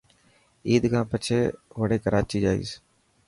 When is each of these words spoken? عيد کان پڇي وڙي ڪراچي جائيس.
عيد 0.67 0.83
کان 0.91 1.03
پڇي 1.11 1.39
وڙي 1.79 1.97
ڪراچي 2.05 2.37
جائيس. 2.45 2.71